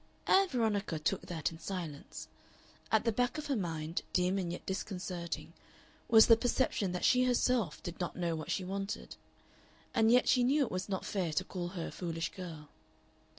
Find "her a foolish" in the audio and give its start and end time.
11.77-12.31